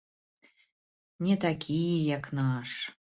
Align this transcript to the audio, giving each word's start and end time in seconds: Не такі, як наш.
Не 1.27 1.35
такі, 1.43 1.79
як 2.17 2.31
наш. 2.41 2.69